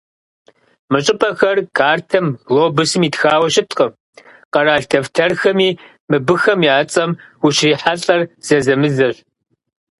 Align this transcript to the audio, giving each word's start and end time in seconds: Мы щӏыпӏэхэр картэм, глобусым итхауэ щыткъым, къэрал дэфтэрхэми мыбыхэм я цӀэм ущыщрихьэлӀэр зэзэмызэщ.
Мы 0.91 0.99
щӏыпӏэхэр 1.05 1.57
картэм, 1.77 2.25
глобусым 2.47 3.01
итхауэ 3.07 3.47
щыткъым, 3.53 3.91
къэрал 4.53 4.83
дэфтэрхэми 4.89 5.69
мыбыхэм 6.09 6.59
я 6.75 6.77
цӀэм 6.91 7.11
ущыщрихьэлӀэр 7.45 8.21
зэзэмызэщ. 8.45 9.15